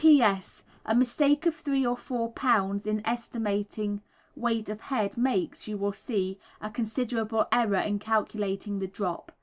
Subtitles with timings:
[0.03, 0.63] P.S.
[0.83, 2.87] A mistake of 3 or 4 lbs.
[2.87, 4.01] in estimating
[4.35, 9.31] weight of head makes, you will see, a considerable error in calculating the drop.